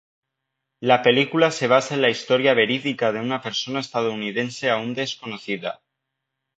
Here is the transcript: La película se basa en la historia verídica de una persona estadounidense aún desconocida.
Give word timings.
La 0.79 1.03
película 1.03 1.51
se 1.51 1.67
basa 1.67 1.93
en 1.93 2.01
la 2.01 2.09
historia 2.09 2.55
verídica 2.55 3.11
de 3.11 3.19
una 3.19 3.43
persona 3.43 3.81
estadounidense 3.81 4.71
aún 4.71 4.95
desconocida. 4.95 5.83